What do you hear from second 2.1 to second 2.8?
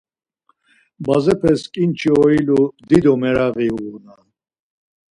oilu